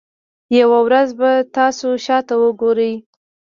[0.59, 2.93] یوه ورځ به تاسو شاته وګورئ.